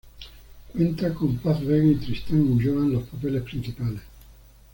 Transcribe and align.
Cuenta 0.73 1.13
con 1.13 1.37
Paz 1.37 1.63
Vega 1.63 1.85
y 1.85 1.93
Tristán 1.93 2.39
Ulloa 2.51 2.85
en 2.85 2.93
los 2.93 3.03
papeles 3.03 3.43
principales. 3.43 4.01